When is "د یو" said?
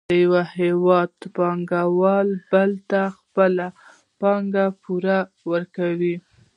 0.09-0.33